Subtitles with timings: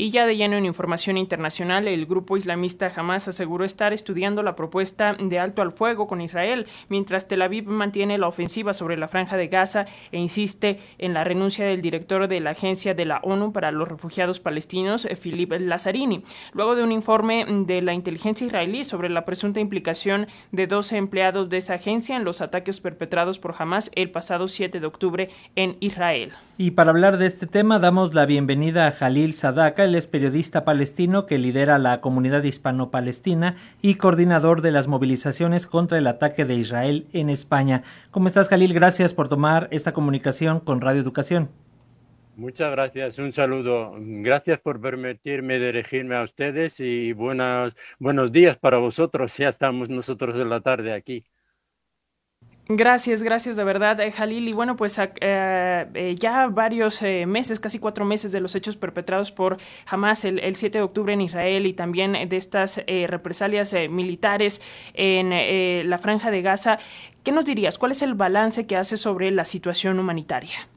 [0.00, 4.56] Y ya de lleno en información internacional, el grupo islamista Hamas aseguró estar estudiando la
[4.56, 9.08] propuesta de alto al fuego con Israel, mientras Tel Aviv mantiene la ofensiva sobre la
[9.08, 13.18] franja de Gaza e insiste en la renuncia del director de la Agencia de la
[13.18, 16.24] ONU para los Refugiados Palestinos, Philippe Lazzarini,
[16.54, 21.50] luego de un informe de la inteligencia israelí sobre la presunta implicación de 12 empleados
[21.50, 25.76] de esa agencia en los ataques perpetrados por Hamas el pasado 7 de octubre en
[25.80, 26.32] Israel.
[26.56, 31.26] Y para hablar de este tema, damos la bienvenida a Jalil Sadaka, es periodista palestino
[31.26, 37.06] que lidera la comunidad hispano-palestina y coordinador de las movilizaciones contra el ataque de Israel
[37.12, 37.82] en España.
[38.10, 38.74] ¿Cómo estás, Jalil?
[38.74, 41.50] Gracias por tomar esta comunicación con Radio Educación.
[42.36, 43.94] Muchas gracias, un saludo.
[43.98, 49.36] Gracias por permitirme dirigirme a ustedes y buenos, buenos días para vosotros.
[49.36, 51.29] Ya estamos nosotros en la tarde aquí.
[52.72, 54.46] Gracias, gracias de verdad, eh, Jalil.
[54.46, 59.32] Y bueno, pues eh, eh, ya varios meses, casi cuatro meses de los hechos perpetrados
[59.32, 59.56] por
[59.86, 64.62] Hamas el, 7 de octubre en Israel y también de estas represalias militares
[64.94, 66.78] en la franja de Gaza.
[67.24, 67.76] ¿Qué nos dirías?
[67.76, 70.68] ¿Cuál es el balance que hace sobre la situación humanitaria?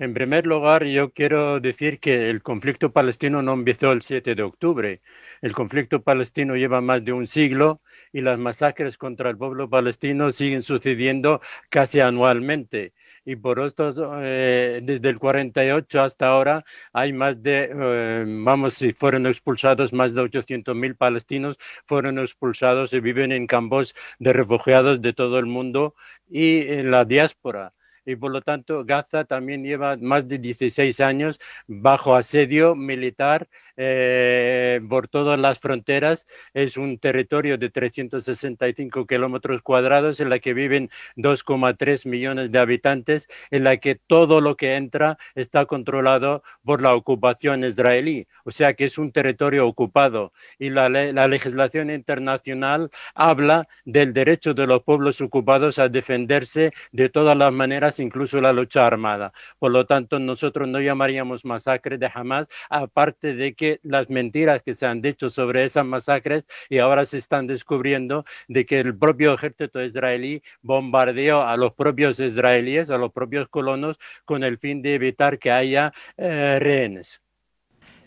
[0.00, 4.42] En primer lugar, yo quiero decir que el conflicto palestino no empezó el 7 de
[4.42, 5.00] octubre.
[5.40, 7.80] El conflicto palestino lleva más de un siglo
[8.12, 12.92] y las masacres contra el pueblo palestino siguen sucediendo casi anualmente.
[13.24, 18.92] Y por esto, eh, desde el 48 hasta ahora, hay más de, eh, vamos, si
[18.92, 25.00] fueron expulsados, más de 800 mil palestinos fueron expulsados y viven en campos de refugiados
[25.02, 25.94] de todo el mundo
[26.28, 27.72] y en la diáspora
[28.04, 34.80] y por lo tanto Gaza también lleva más de 16 años bajo asedio militar eh,
[34.88, 36.26] por todas las fronteras.
[36.54, 43.28] Es un territorio de 365 kilómetros cuadrados en la que viven 2,3 millones de habitantes,
[43.50, 48.26] en la que todo lo que entra está controlado por la ocupación israelí.
[48.44, 54.54] O sea que es un territorio ocupado y la, la legislación internacional habla del derecho
[54.54, 59.32] de los pueblos ocupados a defenderse de todas las maneras, incluso la lucha armada.
[59.58, 64.74] Por lo tanto, nosotros no llamaríamos masacre de Hamas, aparte de que las mentiras que
[64.74, 69.34] se han dicho sobre esas masacres y ahora se están descubriendo de que el propio
[69.34, 74.94] ejército israelí bombardeó a los propios israelíes, a los propios colonos, con el fin de
[74.94, 77.22] evitar que haya eh, rehenes.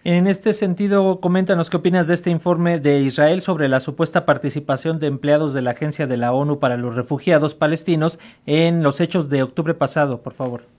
[0.04, 5.00] En este sentido, coméntanos qué opinas de este informe de Israel sobre la supuesta participación
[5.00, 9.30] de empleados de la Agencia de la ONU para los Refugiados Palestinos en los hechos
[9.30, 10.75] de octubre pasado, por favor.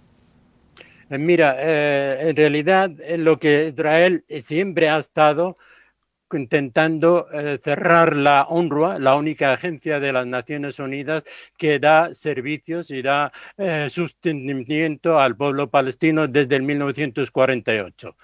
[1.09, 5.57] Eh, mira, eh, en realidad eh, lo que Israel siempre ha estado
[6.33, 7.29] intentando
[7.63, 11.23] cerrar la UNRWA, la única agencia de las Naciones Unidas
[11.57, 13.33] que da servicios y da
[13.89, 18.17] sostenimiento al pueblo palestino desde el 1948.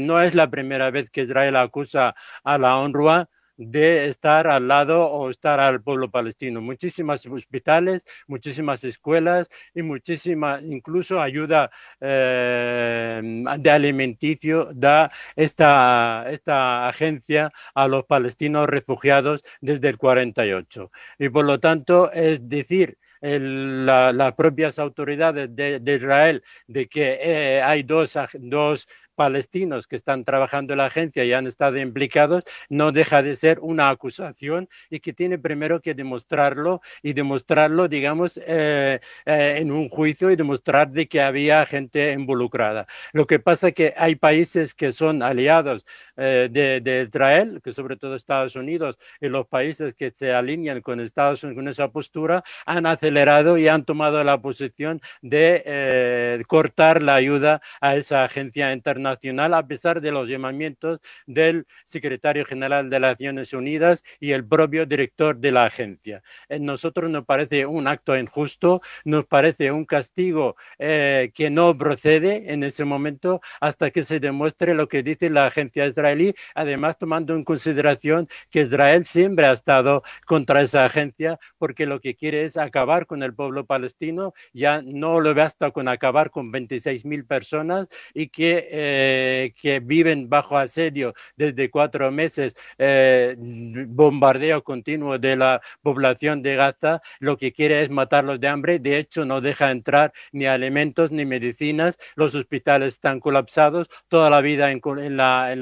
[0.00, 5.06] no es la primera vez que Israel acusa a la UNRWA de estar al lado
[5.06, 6.60] o estar al pueblo palestino.
[6.60, 13.20] Muchísimas hospitales, muchísimas escuelas y muchísima incluso ayuda eh,
[13.58, 20.90] de alimenticio da esta, esta agencia a los palestinos refugiados desde el 48.
[21.18, 27.82] Y por lo tanto, es decir, las propias autoridades de, Israel de que eh, hay
[27.82, 33.22] dos, dos palestinos que están trabajando en la agencia y han estado implicados, no deja
[33.22, 39.56] de ser una acusación y que tiene primero que demostrarlo y demostrarlo, digamos, eh, eh,
[39.58, 42.86] en un juicio y demostrar de que había gente involucrada.
[43.12, 47.72] Lo que pasa es que hay países que son aliados eh, de, de, Israel, que
[47.72, 51.88] sobre todo Estados Unidos y los países que se alinean con Estados Unidos con esa
[51.88, 58.72] postura, han acelerado y han tomado la posición de cortar la ayuda a esa agencia
[58.72, 64.32] internacional nacional a pesar de los llamamientos del secretario general de las Naciones Unidas y
[64.32, 66.22] el propio director de la agencia.
[66.48, 72.52] Eh, nosotros nos parece un acto injusto, nos parece un castigo eh, que no procede
[72.52, 77.34] en ese momento hasta que se demuestre lo que dice la agencia israelí, además tomando
[77.34, 82.56] en consideración que Israel siempre ha estado contra esa agencia porque lo que quiere es
[82.56, 87.86] acabar con el pueblo palestino, ya no lo basta con acabar con 26 mil personas
[88.14, 95.36] y que eh, eh, que viven bajo asedio desde cuatro meses, eh, bombardeo continuo de
[95.36, 98.78] la población de Gaza, lo que quiere es matarlos de hambre.
[98.78, 101.98] De hecho, no deja entrar ni alimentos ni medicinas.
[102.14, 103.88] Los hospitales están colapsados.
[104.08, 105.60] Toda la vida en, en,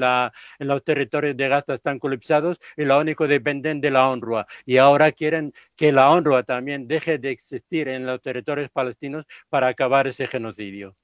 [0.67, 4.47] los territorios de Gaza están colapsados y lo único dependen de la honra.
[4.65, 9.67] Y ahora quieren que la honra también deje de existir en los territorios palestinos para
[9.67, 10.95] acabar ese genocidio.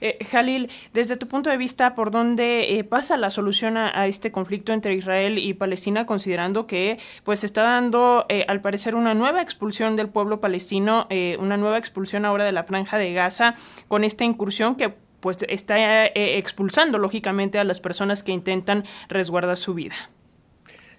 [0.00, 4.30] Eh, Jalil, desde tu punto de vista, ¿por dónde eh, pasa la solución a, este
[4.32, 9.42] conflicto entre Israel y Palestina, considerando que pues está dando, eh, al parecer, una nueva
[9.42, 13.54] expulsión del pueblo palestino, eh, una nueva expulsión ahora de la franja de Gaza,
[13.88, 19.74] con esta incursión que pues está expulsando lógicamente a las personas que intentan resguardar su
[19.74, 19.96] vida?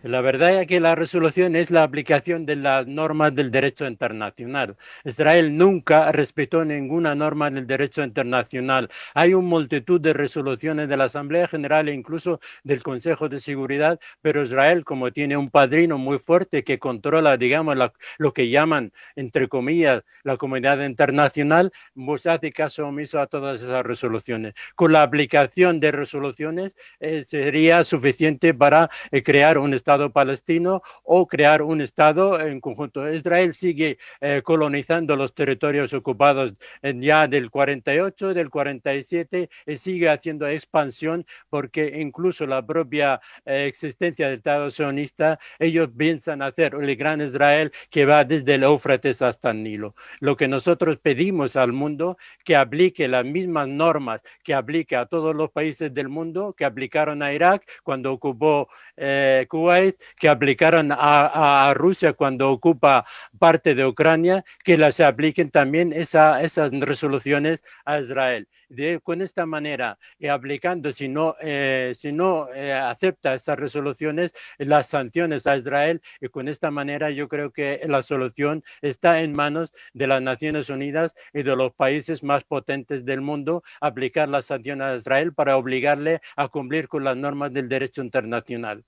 [0.02, 4.78] La verdad es que la resolución es la aplicación de las normas del derecho internacional.
[5.04, 8.90] Israel nunca respetó ninguna norma del derecho internacional.
[9.14, 14.00] Hay una multitud de resoluciones de la Asamblea General e incluso del Consejo de Seguridad,
[14.22, 17.76] pero Israel, como tiene un padrino muy fuerte que controla, digamos,
[18.20, 23.86] lo que llaman, entre comillas, la comunidad internacional, pues hace caso omiso a todas esas
[23.86, 24.54] resoluciones.
[24.76, 30.84] Con la aplicación de resoluciones eh, sería suficiente para eh, crear un Estado Estado palestino
[31.04, 33.12] o crear un Estado en conjunto.
[33.12, 36.54] Israel sigue eh, colonizando los territorios ocupados
[36.84, 44.28] ya del 48, del 47 y sigue haciendo expansión porque incluso la propia eh, existencia
[44.28, 49.50] del Estado sionista, ellos piensan hacer el gran Israel que va desde el Éufrates hasta
[49.50, 49.96] el Nilo.
[50.20, 55.36] Lo que nosotros pedimos al mundo que aplique las mismas normas que aplique a todos
[55.36, 59.79] los países del mundo, que aplicaron a Irak cuando ocupó eh, Kuwait
[60.18, 63.06] que aplicaron a, Rusia cuando ocupa
[63.38, 68.48] parte de Ucrania, que las apliquen también esas resoluciones a Israel.
[68.70, 75.48] De, con esta manera, y aplicando, si no, eh, eh, acepta esas resoluciones, las sanciones
[75.48, 80.06] a Israel, y con esta manera yo creo que la solución está en manos de
[80.06, 84.96] las Naciones Unidas y de los países más potentes del mundo, aplicar las sanciones a
[84.96, 88.84] Israel para obligarle a cumplir con las normas del derecho internacional.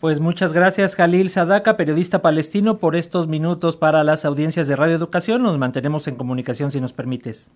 [0.00, 4.94] Pues muchas gracias Jalil Sadaka, periodista palestino, por estos minutos para las audiencias de Radio
[4.94, 5.42] Educación.
[5.42, 7.50] Nos mantenemos en comunicación si nos permites.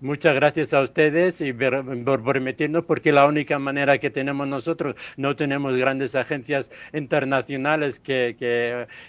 [0.00, 5.36] Muchas gracias a ustedes y por permitirnos, porque la única manera que tenemos nosotros, no
[5.36, 8.36] tenemos grandes agencias internacionales que,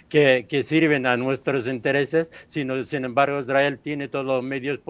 [0.08, 4.80] que, sirven a nuestros intereses, sino, sin embargo, Israel tiene todos los medios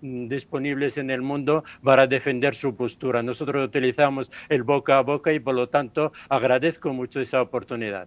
[0.00, 3.24] disponibles en el mundo para defender su postura.
[3.24, 8.06] Nosotros utilizamos el boca a boca y, por lo tanto, agradezco mucho esa oportunidad.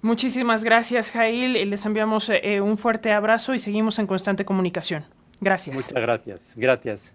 [0.00, 1.68] Muchísimas gracias, Jail.
[1.68, 5.04] Les enviamos eh, un fuerte abrazo y seguimos en constante comunicación.
[5.40, 5.74] Gracias.
[5.74, 6.52] Muchas gracias.
[6.56, 7.12] Gracias.